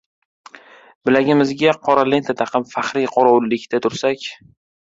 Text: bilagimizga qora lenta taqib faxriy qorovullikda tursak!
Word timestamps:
bilagimizga 1.09 1.75
qora 1.89 2.07
lenta 2.13 2.37
taqib 2.41 2.67
faxriy 2.73 3.09
qorovullikda 3.17 3.83
tursak! 3.85 4.27